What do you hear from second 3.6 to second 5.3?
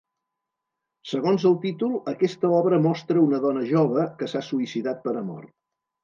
jove que s'ha suïcidat per